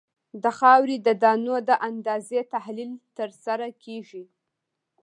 د 0.43 0.45
خاورې 0.57 0.95
د 1.05 1.07
دانو 1.23 1.55
د 1.69 1.71
اندازې 1.89 2.39
تحلیل 2.53 2.91
ترسره 3.17 3.67
کیږي 3.83 4.23